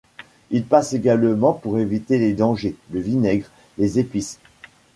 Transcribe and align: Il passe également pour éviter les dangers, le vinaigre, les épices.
Il 0.49 0.65
passe 0.65 0.93
également 0.93 1.53
pour 1.53 1.77
éviter 1.77 2.17
les 2.17 2.33
dangers, 2.33 2.75
le 2.89 3.01
vinaigre, 3.01 3.51
les 3.77 3.99
épices. 3.99 4.39